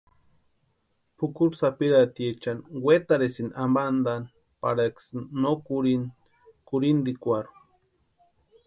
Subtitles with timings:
[1.15, 4.27] Pʼukuri sapirhatiechani wetarhisïnti ampantaani
[4.61, 6.07] pariksï no kurhini
[6.67, 7.51] kurhintikwarhu.